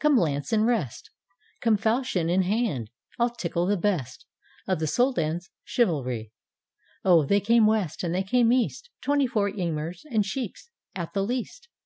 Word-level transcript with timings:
Come 0.00 0.18
lance 0.18 0.52
in 0.52 0.64
rest, 0.66 1.08
Come 1.62 1.78
falchion 1.78 2.28
in 2.28 2.42
hand, 2.42 2.90
I'll 3.18 3.30
tickle 3.30 3.64
the 3.64 3.78
best 3.78 4.26
Of 4.66 4.80
the 4.80 4.86
Soldan's 4.86 5.48
Chivalriel" 5.64 6.26
Oh, 7.06 7.24
they 7.24 7.40
came 7.40 7.66
west, 7.66 8.04
and 8.04 8.14
they 8.14 8.22
came 8.22 8.52
east. 8.52 8.90
Twenty 9.00 9.26
four 9.26 9.48
Emirs 9.48 10.02
and 10.10 10.26
Sheiks 10.26 10.68
at 10.94 11.14
the 11.14 11.22
least. 11.22 11.68